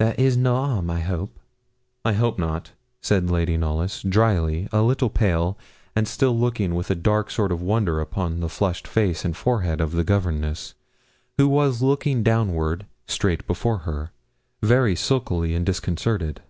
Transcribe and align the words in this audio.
There 0.00 0.14
is 0.18 0.36
no 0.36 0.56
harm, 0.56 0.90
I 0.90 0.98
hope?' 1.02 1.38
'I 2.04 2.12
hope 2.14 2.36
not,' 2.36 2.72
said 3.00 3.30
Lady 3.30 3.56
Knollys, 3.56 4.02
drily, 4.02 4.68
a 4.72 4.82
little 4.82 5.08
pale, 5.08 5.56
and 5.94 6.08
still 6.08 6.36
looking 6.36 6.74
with 6.74 6.90
a 6.90 6.96
dark 6.96 7.30
sort 7.30 7.52
of 7.52 7.62
wonder 7.62 8.00
upon 8.00 8.40
the 8.40 8.48
flushed 8.48 8.88
face 8.88 9.24
and 9.24 9.36
forehead 9.36 9.80
of 9.80 9.92
the 9.92 10.02
governess, 10.02 10.74
who 11.36 11.46
was 11.48 11.80
looking 11.80 12.24
downward, 12.24 12.86
straight 13.06 13.46
before 13.46 13.78
her, 13.86 14.10
very 14.64 14.96
sulkily 14.96 15.54
and 15.54 15.64
disconcerted. 15.64 16.42